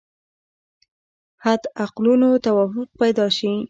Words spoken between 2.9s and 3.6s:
پیدا شي.